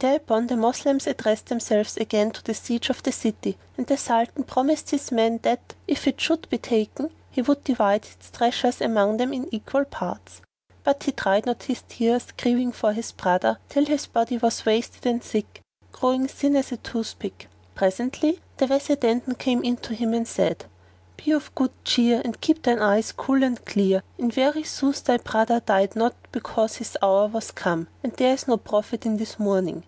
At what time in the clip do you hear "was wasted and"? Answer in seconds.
14.38-15.20